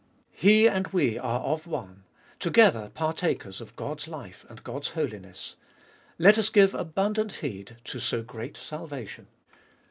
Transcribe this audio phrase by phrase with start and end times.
[0.33, 2.05] He and we are of one,
[2.39, 5.57] together partakers of God's life and God's holiness.
[6.17, 9.27] Let us give abundant heed to so great salvation.